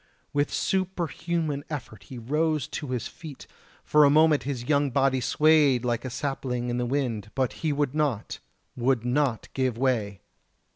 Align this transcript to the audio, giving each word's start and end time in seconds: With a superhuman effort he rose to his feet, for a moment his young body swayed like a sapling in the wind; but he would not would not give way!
With 0.33 0.49
a 0.49 0.53
superhuman 0.53 1.63
effort 1.69 2.05
he 2.05 2.17
rose 2.17 2.67
to 2.69 2.87
his 2.87 3.07
feet, 3.07 3.45
for 3.83 4.03
a 4.03 4.09
moment 4.09 4.41
his 4.49 4.63
young 4.67 4.89
body 4.89 5.21
swayed 5.21 5.85
like 5.85 6.03
a 6.03 6.09
sapling 6.09 6.69
in 6.69 6.77
the 6.79 6.87
wind; 6.87 7.29
but 7.35 7.53
he 7.61 7.71
would 7.71 7.93
not 7.93 8.39
would 8.75 9.05
not 9.05 9.47
give 9.53 9.77
way! 9.77 10.21